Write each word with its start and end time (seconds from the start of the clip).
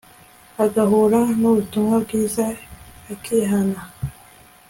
agahura 0.63 1.19
n'ubutumwa 1.39 1.95
bwiza, 2.03 2.45
akihana 3.13 3.79